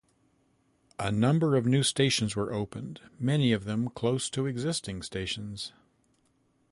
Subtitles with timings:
[0.97, 5.73] A number of new stations were opened, many of them close to existing stations.